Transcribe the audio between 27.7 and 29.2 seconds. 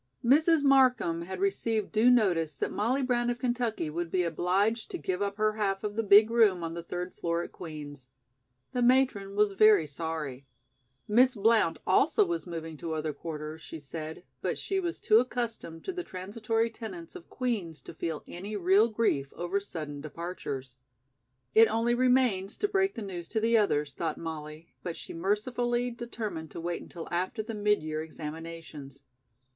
year examinations.